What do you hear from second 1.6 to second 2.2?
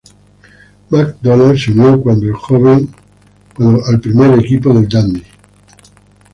unió